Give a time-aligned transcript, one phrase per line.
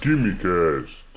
[0.00, 1.09] Quimicast.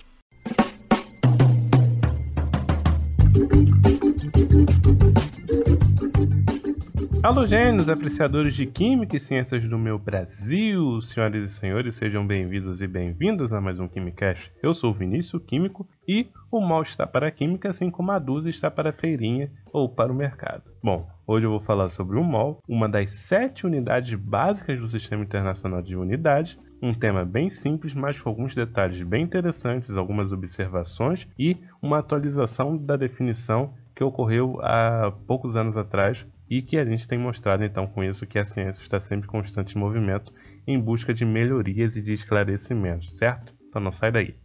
[7.24, 12.82] Alô, gênios, apreciadores de Química e Ciências do meu Brasil, senhoras e senhores, sejam bem-vindos
[12.82, 14.52] e bem-vindas a mais um Quimicast.
[14.62, 18.20] Eu sou o Vinícius, químico, e o mal está para a química, assim como a
[18.20, 20.64] dúzia está para a feirinha ou para o mercado.
[20.84, 25.24] Bom, hoje eu vou falar sobre o MOL, uma das sete unidades básicas do Sistema
[25.24, 31.26] Internacional de Unidades, um tema bem simples, mas com alguns detalhes bem interessantes, algumas observações
[31.40, 37.08] e uma atualização da definição que ocorreu há poucos anos atrás e que a gente
[37.08, 40.34] tem mostrado então com isso que a ciência está sempre em constante movimento
[40.68, 43.56] em busca de melhorias e de esclarecimentos, certo?
[43.68, 44.36] Então não sai daí.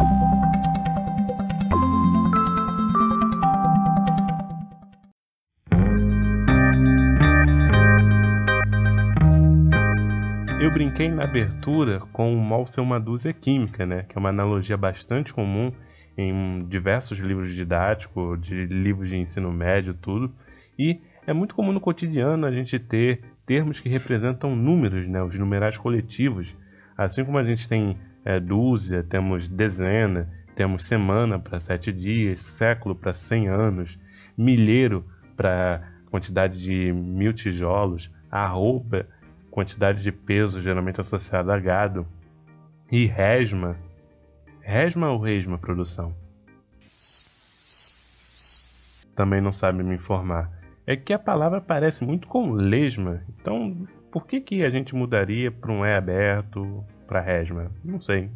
[10.61, 14.03] Eu brinquei na abertura com o mol ser uma dúzia química, né?
[14.03, 15.73] Que é uma analogia bastante comum
[16.17, 20.35] em diversos livros didáticos, de livros de ensino médio, tudo.
[20.79, 25.39] E é muito comum no cotidiano a gente ter termos que representam números, né, os
[25.39, 26.57] numerais coletivos.
[26.97, 32.95] Assim como a gente tem é, dúzia, temos dezena, temos semana para sete dias, século
[32.95, 33.99] para cem anos,
[34.39, 35.05] milheiro
[35.37, 39.07] para quantidade de mil tijolos, arroba,
[39.51, 42.07] quantidade de peso geralmente associada a gado,
[42.91, 43.77] e resma.
[44.63, 46.17] Resma ou resma produção?
[49.15, 50.58] Também não sabe me informar
[50.89, 53.21] é que a palavra parece muito com lesma.
[53.39, 57.71] Então, por que, que a gente mudaria para um E aberto, para resma?
[57.85, 58.31] Não sei.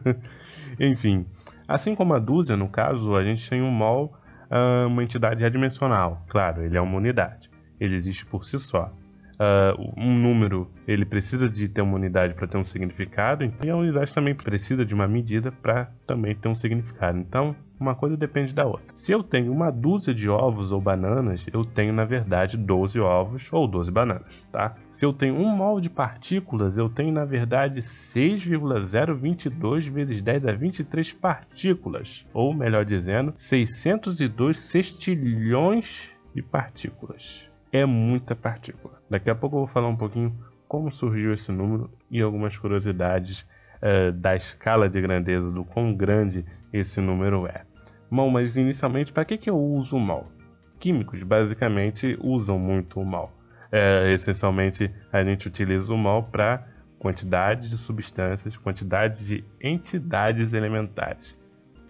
[0.80, 1.26] Enfim,
[1.68, 4.14] assim como a dúzia, no caso, a gente tem um mol,
[4.50, 6.24] ah, uma entidade adimensional.
[6.30, 7.50] Claro, ele é uma unidade.
[7.78, 8.90] Ele existe por si só.
[9.34, 13.76] Uh, um número ele precisa de ter uma unidade para ter um significado, e a
[13.76, 17.18] unidade também precisa de uma medida para também ter um significado.
[17.18, 18.86] Então, uma coisa depende da outra.
[18.94, 23.48] Se eu tenho uma dúzia de ovos ou bananas, eu tenho na verdade 12 ovos
[23.52, 24.74] ou 12 bananas, tá?
[24.90, 30.52] Se eu tenho um mol de partículas, eu tenho na verdade 6,022 vezes 10 a
[30.52, 37.50] 23 partículas, ou melhor dizendo, 602 sextilhões de partículas.
[37.72, 39.00] É muita partícula.
[39.08, 40.36] Daqui a pouco eu vou falar um pouquinho
[40.68, 43.46] como surgiu esse número e algumas curiosidades
[43.76, 47.64] uh, da escala de grandeza, do quão grande esse número é.
[48.10, 50.30] Bom, mas inicialmente, para que, que eu uso o mal?
[50.78, 53.32] Químicos basicamente usam muito o mal.
[53.72, 56.66] É, essencialmente, a gente utiliza o mal para
[56.98, 61.38] quantidade de substâncias, quantidade de entidades elementares,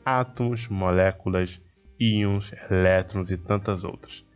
[0.05, 1.61] átomos, moléculas,
[1.99, 4.27] íons, elétrons e tantas outras.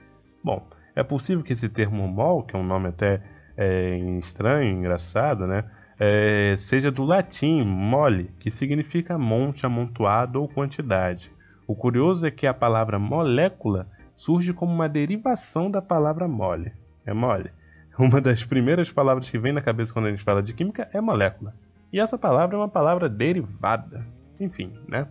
[0.43, 3.23] Bom, é possível que esse termo mol, que é um nome até
[3.57, 5.65] é, estranho, engraçado, né?
[6.01, 11.31] é, seja do latim mole, que significa monte, amontoado ou quantidade.
[11.71, 13.87] O curioso é que a palavra molécula
[14.17, 16.73] surge como uma derivação da palavra mole.
[17.07, 17.53] É mole.
[17.97, 21.01] Uma das primeiras palavras que vem na cabeça quando a gente fala de química é
[21.01, 21.55] molécula.
[21.93, 24.05] E essa palavra é uma palavra derivada.
[24.41, 25.07] Enfim, né?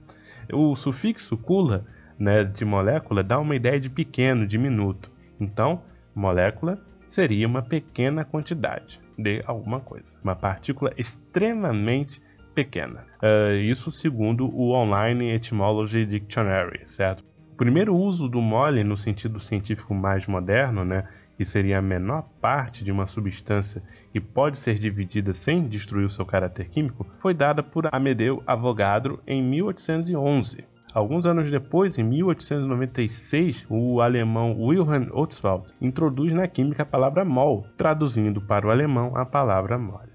[0.52, 1.86] O sufixo cula,
[2.20, 5.10] né, de molécula, dá uma ideia de pequeno, diminuto.
[5.40, 5.82] Então,
[6.14, 6.78] molécula
[7.08, 12.22] seria uma pequena quantidade de alguma coisa, uma partícula extremamente
[12.54, 13.06] pequena.
[13.22, 17.24] Uh, isso segundo o Online Etymology Dictionary, certo?
[17.52, 22.24] O primeiro uso do mole no sentido científico mais moderno, né, que seria a menor
[22.42, 23.82] parte de uma substância
[24.14, 29.22] e pode ser dividida sem destruir o seu caráter químico, foi dada por Amedeo Avogadro
[29.26, 30.66] em 1811.
[30.94, 37.66] Alguns anos depois, em 1896, o alemão Wilhelm Ostwald introduz na química a palavra mol,
[37.78, 40.09] traduzindo para o alemão a palavra mole.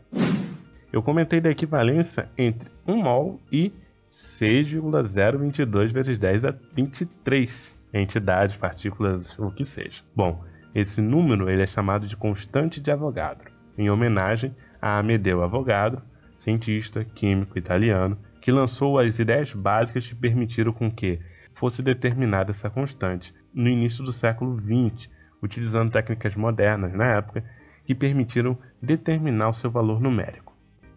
[0.94, 3.74] Eu comentei da equivalência entre 1 mol e
[4.08, 10.04] 6,022 vezes 10 a 23 entidades, partículas, o que seja.
[10.14, 16.00] Bom, esse número ele é chamado de constante de Avogadro, em homenagem a Amedeo Avogadro,
[16.36, 21.18] cientista químico italiano que lançou as ideias básicas que permitiram com que
[21.52, 25.10] fosse determinada essa constante no início do século XX,
[25.42, 27.42] utilizando técnicas modernas na época
[27.84, 30.43] que permitiram determinar o seu valor numérico.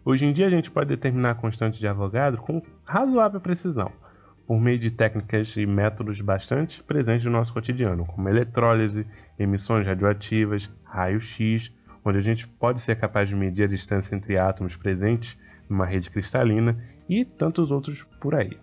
[0.08, 3.92] Hoje em dia a gente pode determinar a constante de Avogadro com razoável precisão,
[4.46, 9.06] por meio de técnicas e métodos bastante presentes no nosso cotidiano, como eletrólise,
[9.38, 11.70] emissões radioativas, raio-x,
[12.02, 15.38] onde a gente pode ser capaz de medir a distância entre átomos presentes
[15.68, 18.58] numa rede cristalina e tantos outros por aí.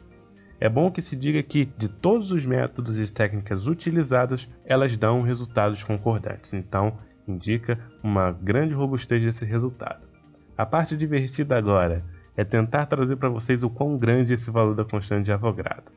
[0.59, 5.21] É bom que se diga que, de todos os métodos e técnicas utilizadas, elas dão
[5.21, 6.97] resultados concordantes, então
[7.27, 10.14] indica uma grande robustez desse resultado.
[10.57, 12.03] A parte divertida agora
[12.37, 15.91] é tentar trazer para vocês o quão grande é esse valor da constante de Avogadro.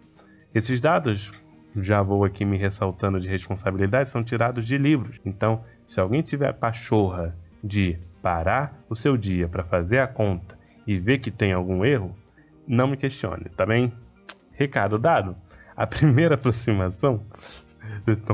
[0.55, 1.33] Esses dados,
[1.77, 5.21] já vou aqui me ressaltando de responsabilidade, são tirados de livros.
[5.25, 10.59] Então, se alguém tiver a pachorra de parar o seu dia para fazer a conta
[10.87, 12.17] e ver que tem algum erro,
[12.67, 13.93] não me questione, tá bem?
[14.53, 15.37] Recado dado.
[15.77, 17.23] A primeira aproximação,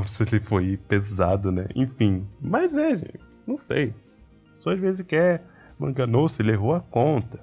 [0.05, 1.67] se ele foi pesado, né?
[1.75, 3.93] Enfim, mas é, gente, não sei.
[4.55, 5.43] Só às vezes quer,
[5.81, 7.39] enganou-se, ele errou a conta.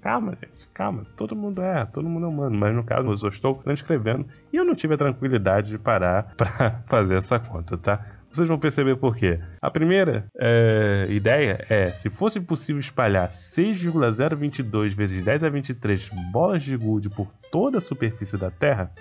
[0.00, 1.04] Calma, gente, calma.
[1.16, 2.56] Todo mundo é, todo mundo é humano.
[2.58, 6.32] Mas no caso, eu só estou transcrevendo e eu não tive a tranquilidade de parar
[6.36, 8.04] para fazer essa conta, tá?
[8.32, 9.40] Vocês vão perceber por quê.
[9.60, 16.62] A primeira é, ideia é: se fosse possível espalhar 6,022 vezes 10 a 23 bolas
[16.62, 18.92] de gude por toda a superfície da Terra,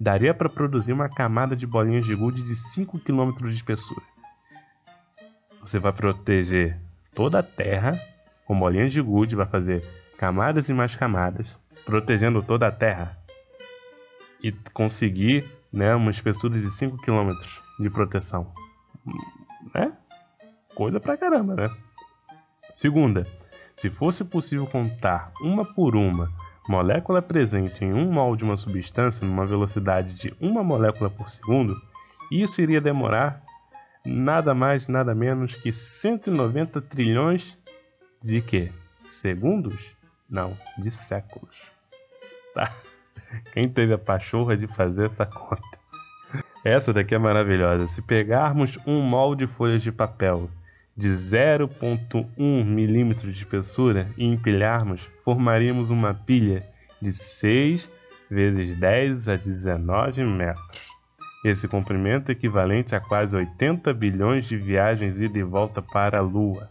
[0.00, 4.02] daria para produzir uma camada de bolinhas de gude de 5 km de espessura.
[5.60, 6.80] Você vai proteger
[7.18, 8.00] toda a Terra
[8.46, 9.84] com bolinhas de gude, vai fazer
[10.16, 13.18] camadas e mais camadas, protegendo toda a Terra
[14.40, 17.32] e conseguir né, uma espessura de 5 km
[17.80, 18.52] de proteção
[19.74, 19.90] né?
[20.76, 21.68] Coisa pra caramba, né?
[22.72, 23.26] Segunda,
[23.76, 26.32] se fosse possível contar uma por uma
[26.68, 31.74] molécula presente em um mol de uma substância numa velocidade de uma molécula por segundo,
[32.30, 33.42] isso iria demorar
[34.08, 37.58] nada mais, nada menos que 190 trilhões
[38.22, 38.72] de quê?
[39.04, 39.96] Segundos?
[40.28, 41.70] Não, de séculos.
[42.54, 42.70] Tá?
[43.52, 45.78] Quem teve a pachorra de fazer essa conta?
[46.64, 47.86] Essa daqui é maravilhosa.
[47.86, 50.50] Se pegarmos um molde de folhas de papel
[50.96, 56.68] de 0,1 milímetro de espessura e empilharmos, formaríamos uma pilha
[57.00, 57.90] de 6
[58.28, 60.87] vezes 10 a 19 metros.
[61.44, 66.22] Esse comprimento é equivalente a quase 80 bilhões de viagens ida e volta para a
[66.22, 66.68] Lua.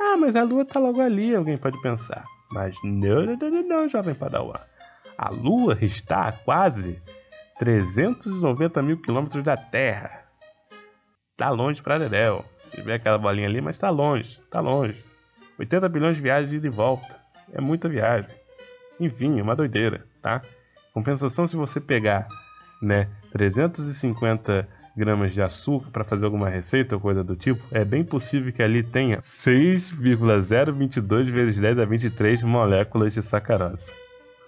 [0.00, 2.24] Ah, mas a Lua está logo ali, alguém pode pensar.
[2.50, 4.60] Mas não, não, não, não, jovem Padawan.
[5.18, 7.02] A Lua está a quase
[7.58, 10.24] 390 mil quilômetros da Terra.
[11.36, 12.44] Tá longe pra Dedéu.
[12.74, 15.04] Se vê aquela bolinha ali, mas tá longe, tá longe.
[15.58, 17.16] 80 bilhões de viagens ida e volta.
[17.52, 18.30] É muita viagem.
[18.98, 20.42] Enfim, é uma doideira, tá?
[20.92, 22.26] Compensação se você pegar,
[22.84, 28.04] né, 350 gramas de açúcar para fazer alguma receita ou coisa do tipo, é bem
[28.04, 33.92] possível que ali tenha 6,022 vezes 10 a 23 moléculas de sacarose.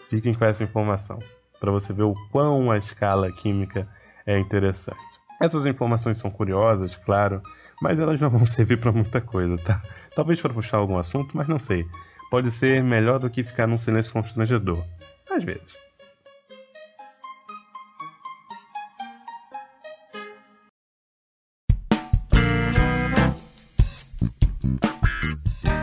[0.09, 1.19] Fiquem com essa informação
[1.59, 3.89] para você ver o quão a escala química
[4.25, 5.01] é interessante.
[5.41, 7.43] Essas informações são curiosas, claro,
[7.81, 9.83] mas elas não vão servir para muita coisa, tá?
[10.15, 11.85] Talvez para puxar algum assunto, mas não sei.
[12.31, 14.85] Pode ser melhor do que ficar num silêncio constrangedor.
[15.31, 15.86] Às vezes.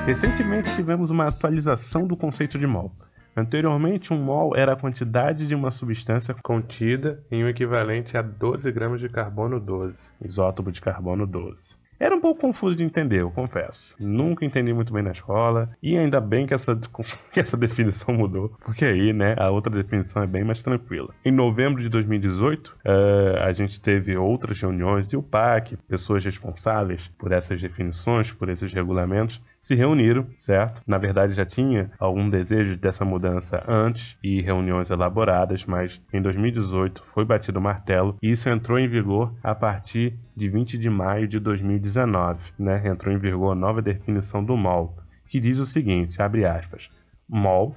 [0.06, 2.92] Recentemente tivemos uma atualização do conceito de mol.
[3.36, 8.70] Anteriormente, um mol era a quantidade de uma substância contida em um equivalente a 12
[8.74, 11.78] gramas de carbono 12, isótopo de carbono 12.
[12.04, 13.96] Era um pouco confuso de entender, eu confesso.
[13.98, 15.70] Nunca entendi muito bem na escola.
[15.82, 16.76] E ainda bem que essa,
[17.32, 18.54] que essa definição mudou.
[18.60, 21.14] Porque aí, né, a outra definição é bem mais tranquila.
[21.24, 26.26] Em novembro de 2018, uh, eh, a gente teve outras reuniões e o PAC, pessoas
[26.26, 30.84] responsáveis por essas definições, por esses regulamentos, se reuniram, certo?
[30.86, 37.02] Na verdade, já tinha algum desejo dessa mudança antes e reuniões elaboradas, mas em 2018
[37.02, 41.30] foi batido o martelo e isso entrou em vigor a partir de 20 de maio
[41.30, 42.86] de 2019, né?
[42.86, 44.98] Entrou em vigor a nova definição do MOL,
[45.30, 46.90] que diz o seguinte, abre aspas,
[47.30, 47.74] MOL,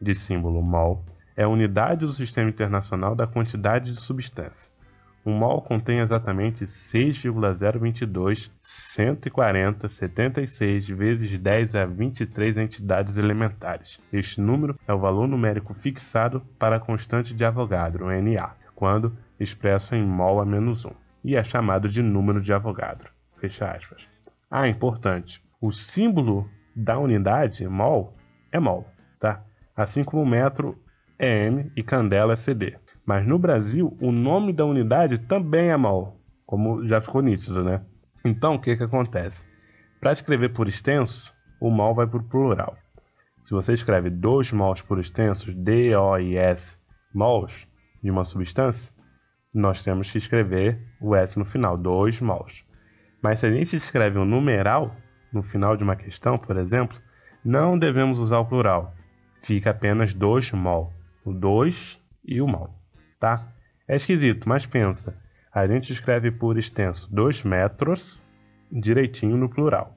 [0.00, 1.04] de símbolo MOL,
[1.36, 4.77] é a unidade do Sistema Internacional da quantidade de substância
[5.28, 14.00] um mol contém exatamente 6,022 140 76 vezes 10 a 23 entidades elementares.
[14.10, 19.94] Este número é o valor numérico fixado para a constante de Avogadro, Na, quando expresso
[19.94, 20.92] em mol a menos 1,
[21.22, 23.10] e é chamado de número de Avogadro.
[23.36, 24.08] Fecha aspas.
[24.50, 25.44] Ah, importante.
[25.60, 28.16] O símbolo da unidade, mol,
[28.50, 28.86] é mol,
[29.18, 29.44] tá?
[29.76, 30.82] Assim como metro
[31.18, 32.78] é M e candela é CD.
[33.08, 37.82] Mas no Brasil, o nome da unidade também é mol, como já ficou nítido, né?
[38.22, 39.46] Então, o que, que acontece?
[39.98, 42.76] Para escrever por extenso, o mol vai para o plural.
[43.42, 46.76] Se você escreve dois mols por extensos, D-O-I-S,
[47.14, 47.66] mols,
[48.02, 48.92] de uma substância,
[49.54, 52.66] nós temos que escrever o S no final, dois mols.
[53.22, 54.94] Mas se a gente escreve um numeral
[55.32, 56.98] no final de uma questão, por exemplo,
[57.42, 58.94] não devemos usar o plural.
[59.42, 60.92] Fica apenas dois mol,
[61.24, 62.76] o 2 e o mol
[63.18, 63.46] tá?
[63.86, 65.16] É esquisito, mas pensa.
[65.52, 68.22] A gente escreve por extenso 2 metros
[68.70, 69.96] direitinho no plural.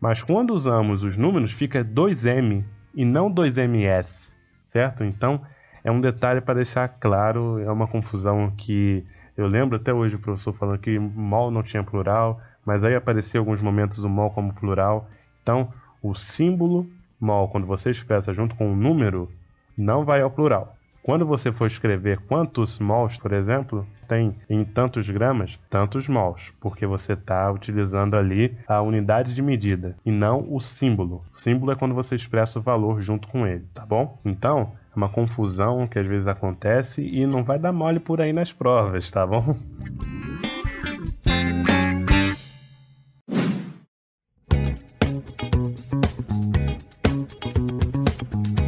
[0.00, 4.32] Mas quando usamos os números, fica 2m e não 2ms,
[4.66, 5.04] certo?
[5.04, 5.40] Então,
[5.82, 9.04] é um detalhe para deixar claro, é uma confusão que
[9.36, 13.40] eu lembro até hoje o professor falando que mol não tinha plural, mas aí aparecia
[13.40, 15.08] alguns momentos o mol como plural.
[15.42, 16.88] Então, o símbolo
[17.20, 19.30] mol, quando você expressa junto com o número,
[19.76, 20.76] não vai ao plural.
[21.04, 26.86] Quando você for escrever quantos mols, por exemplo, tem em tantos gramas, tantos mols, porque
[26.86, 31.22] você está utilizando ali a unidade de medida e não o símbolo.
[31.30, 34.18] O símbolo é quando você expressa o valor junto com ele, tá bom?
[34.24, 38.32] Então, é uma confusão que às vezes acontece e não vai dar mole por aí
[38.32, 39.54] nas provas, tá bom?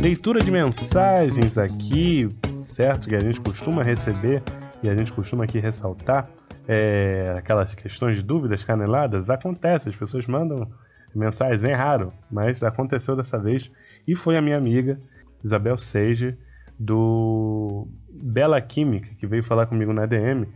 [0.07, 2.29] Leitura de mensagens aqui,
[2.61, 3.09] certo?
[3.09, 4.41] Que a gente costuma receber
[4.81, 6.31] e a gente costuma aqui ressaltar
[6.69, 9.31] é, aquelas questões de dúvidas caneladas.
[9.31, 10.71] Acontece, as pessoas mandam
[11.13, 13.73] mensagens, é raro, mas aconteceu dessa vez
[14.07, 15.01] e foi a minha amiga
[15.43, 16.39] Isabel Seige
[16.79, 20.47] do Bela Química que veio falar comigo na DM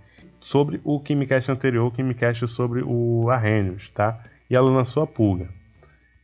[0.41, 4.23] sobre o Quimicast anterior, o Quimicast sobre o Arrhenius, tá?
[4.49, 5.49] E ela lançou a pulga.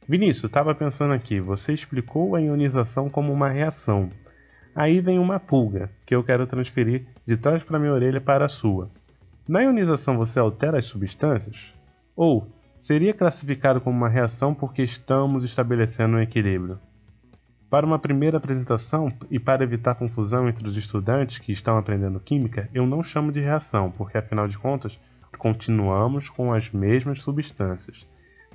[0.09, 4.09] Vinícius, estava pensando aqui, você explicou a ionização como uma reação.
[4.73, 8.49] Aí vem uma pulga, que eu quero transferir de trás para minha orelha para a
[8.49, 8.89] sua.
[9.49, 11.75] Na ionização você altera as substâncias?
[12.15, 12.47] Ou
[12.79, 16.79] seria classificado como uma reação porque estamos estabelecendo um equilíbrio?
[17.69, 22.71] Para uma primeira apresentação e para evitar confusão entre os estudantes que estão aprendendo química,
[22.73, 25.01] eu não chamo de reação, porque afinal de contas,
[25.37, 28.07] continuamos com as mesmas substâncias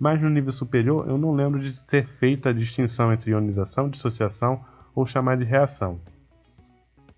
[0.02, 4.60] mas no nível superior eu não lembro de ser feita a distinção entre ionização, dissociação
[4.96, 6.02] ou chamar de reação.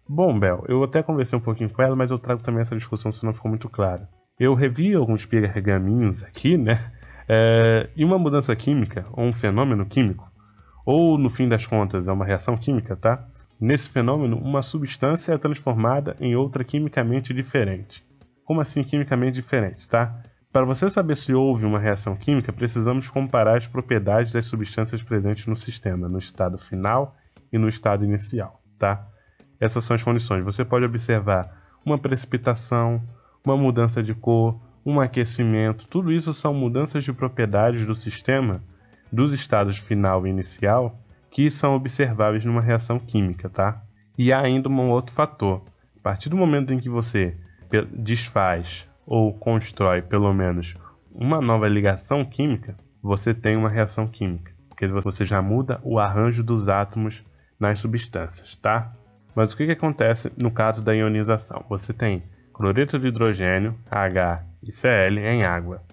[0.05, 3.09] Bom, Bel, eu até conversei um pouquinho com ela, mas eu trago também essa discussão
[3.09, 4.05] se não ficou muito claro.
[4.37, 6.91] Eu revi alguns pergaminhos aqui, né?
[7.25, 10.29] É, e uma mudança química, ou um fenômeno químico,
[10.85, 13.25] ou no fim das contas é uma reação química, tá?
[13.61, 18.05] Nesse fenômeno, uma substância é transformada em outra quimicamente diferente.
[18.43, 20.21] Como assim quimicamente diferente, tá?
[20.53, 25.47] Para você saber se houve uma reação química, precisamos comparar as propriedades das substâncias presentes
[25.47, 27.15] no sistema, no estado final
[27.51, 29.07] e no estado inicial, tá?
[29.59, 30.43] Essas são as condições.
[30.43, 33.01] Você pode observar uma precipitação,
[33.43, 38.63] uma mudança de cor, um aquecimento, tudo isso são mudanças de propriedades do sistema
[39.11, 40.99] dos estados final e inicial
[41.31, 43.81] que são observáveis numa reação química, tá?
[44.15, 45.63] E há ainda um outro fator.
[45.97, 47.35] A partir do momento em que você
[47.91, 50.77] desfaz ou constrói pelo menos
[51.11, 56.43] uma nova ligação química, você tem uma reação química, porque você já muda o arranjo
[56.43, 57.23] dos átomos
[57.59, 58.93] nas substâncias, tá?
[59.35, 61.65] Mas o que, que acontece no caso da ionização?
[61.69, 65.83] Você tem cloreto de hidrogênio, H e Cl em água.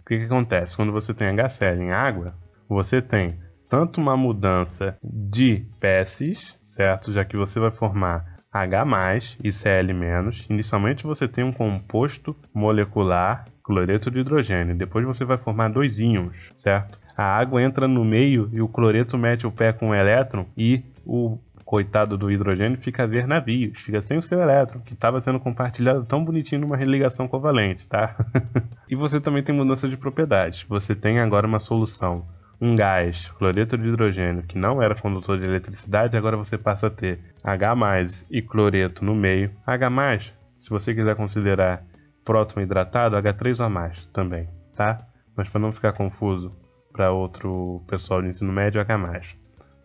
[0.00, 0.76] O que, que acontece?
[0.76, 2.34] Quando você tem HCl em água,
[2.68, 7.12] você tem tanto uma mudança de espécies, certo?
[7.12, 10.46] Já que você vai formar H+, e Cl-.
[10.50, 14.76] Inicialmente você tem um composto molecular cloreto de hidrogênio.
[14.76, 17.00] Depois você vai formar dois íons, certo?
[17.16, 20.84] A água entra no meio e o cloreto mete o pé com o elétron e
[21.04, 25.20] o coitado do hidrogênio fica a ver navios, fica sem o seu elétron, que estava
[25.20, 28.16] sendo compartilhado tão bonitinho numa religação covalente, tá?
[28.88, 30.64] e você também tem mudança de propriedades.
[30.68, 32.24] Você tem agora uma solução
[32.60, 36.90] um gás, cloreto de hidrogênio, que não era condutor de eletricidade, agora você passa a
[36.90, 39.52] ter H+, e cloreto no meio.
[39.66, 41.84] H+, se você quiser considerar
[42.24, 45.06] próton hidratado, H3O+, também, tá?
[45.36, 46.52] Mas para não ficar confuso
[46.92, 49.36] para outro pessoal de ensino médio, H+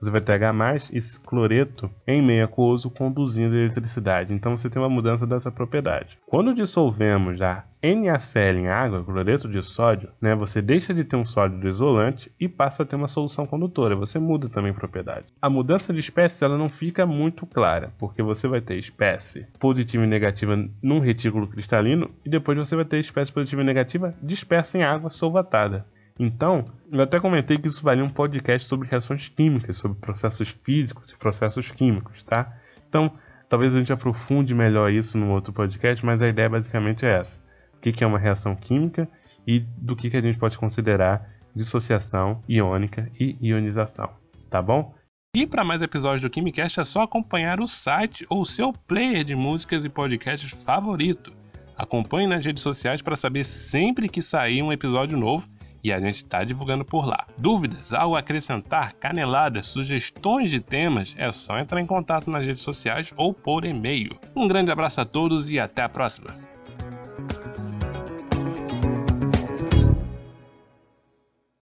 [0.02, 4.34] você vai ter H+, e cloreto em meio aquoso conduzindo eletricidade.
[4.34, 6.18] Então você tem uma mudança dessa propriedade.
[6.26, 11.26] Quando dissolvemos a NaCl em água, cloreto de sódio, né, você deixa de ter um
[11.26, 13.96] sólido isolante e passa a ter uma solução condutora.
[13.96, 15.32] Você muda também propriedades.
[15.40, 20.04] A mudança de espécie ela não fica muito clara, porque você vai ter espécie positiva
[20.04, 24.78] e negativa num retículo cristalino e depois você vai ter espécie positiva e negativa dispersa
[24.78, 25.86] em água solvatada.
[26.24, 31.10] Então, eu até comentei que isso valia um podcast sobre reações químicas, sobre processos físicos
[31.10, 32.56] e processos químicos, tá?
[32.88, 33.12] Então,
[33.50, 37.44] talvez a gente aprofunde melhor isso num outro podcast, mas a ideia basicamente é essa.
[37.76, 39.10] O que é uma reação química
[39.48, 44.12] e do que a gente pode considerar dissociação iônica e ionização,
[44.48, 44.94] tá bom?
[45.36, 49.34] E para mais episódios do Quimicast é só acompanhar o site ou seu player de
[49.34, 51.34] músicas e podcasts favorito.
[51.76, 55.50] Acompanhe nas redes sociais para saber sempre que sair um episódio novo
[55.84, 57.26] e a gente está divulgando por lá.
[57.38, 62.64] Dúvidas, algo a acrescentar, caneladas, sugestões de temas, é só entrar em contato nas redes
[62.64, 64.18] sociais ou por e-mail.
[64.36, 66.51] Um grande abraço a todos e até a próxima!